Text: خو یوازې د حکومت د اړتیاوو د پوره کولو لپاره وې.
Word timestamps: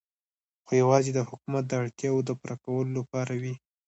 خو 0.65 0.71
یوازې 0.81 1.11
د 1.13 1.19
حکومت 1.29 1.63
د 1.67 1.71
اړتیاوو 1.81 2.25
د 2.27 2.31
پوره 2.39 2.55
کولو 2.65 2.91
لپاره 2.99 3.33
وې. 3.41 3.53